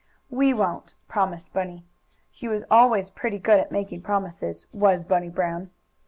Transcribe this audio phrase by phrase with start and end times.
[0.31, 1.85] "We won't," promised Bunny.
[2.31, 5.69] He was always pretty good at making promises, was Bunny Brown.